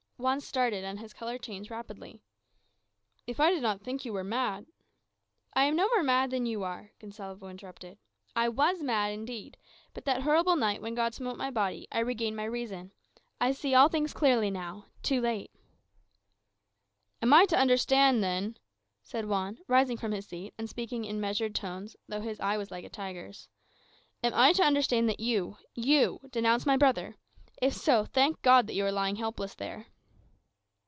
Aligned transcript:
Juan 0.21 0.39
started, 0.39 0.83
and 0.83 0.99
his 0.99 1.15
colour 1.15 1.39
changed 1.39 1.71
rapidly. 1.71 2.21
"If 3.25 3.39
I 3.39 3.49
did 3.49 3.63
not 3.63 3.81
think 3.81 4.05
you 4.05 4.13
were 4.13 4.23
mad" 4.23 4.67
"I 5.55 5.63
am 5.63 5.75
no 5.75 5.87
more 5.95 6.03
mad 6.03 6.29
than 6.29 6.45
you 6.45 6.61
are," 6.61 6.91
Gonsalvo 6.99 7.47
interrupted. 7.49 7.97
"I 8.35 8.47
was 8.47 8.83
mad, 8.83 9.11
indeed; 9.13 9.57
but 9.95 10.05
that 10.05 10.21
horrible 10.21 10.55
night, 10.55 10.79
when 10.79 10.93
God 10.93 11.15
smote 11.15 11.37
my 11.37 11.49
body, 11.49 11.87
I 11.91 12.01
regained 12.01 12.35
my 12.37 12.43
reason. 12.43 12.91
I 13.39 13.51
see 13.51 13.73
all 13.73 13.89
things 13.89 14.13
clearly 14.13 14.51
now 14.51 14.85
too 15.01 15.21
late." 15.21 15.49
"Am 17.19 17.33
I 17.33 17.47
to 17.47 17.57
understand, 17.57 18.21
then," 18.23 18.59
said 19.01 19.25
Juan, 19.25 19.57
rising 19.67 19.97
from 19.97 20.11
his 20.11 20.27
seat, 20.27 20.53
and 20.55 20.69
speaking 20.69 21.03
in 21.03 21.19
measured 21.19 21.55
tones, 21.55 21.95
though 22.07 22.21
his 22.21 22.39
eye 22.39 22.57
was 22.57 22.69
like 22.69 22.85
a 22.85 22.89
tiger's 22.89 23.49
"am 24.23 24.35
I 24.35 24.53
to 24.53 24.61
understand 24.63 25.09
that 25.09 25.19
you 25.19 25.57
you 25.73 26.19
denounced 26.29 26.67
my 26.67 26.77
brother? 26.77 27.15
If 27.59 27.73
so, 27.73 28.05
thank 28.05 28.43
God 28.43 28.67
that 28.67 28.75
you 28.75 28.85
are 28.85 28.91
lying 28.91 29.15
helpless 29.15 29.55
there." 29.55 29.87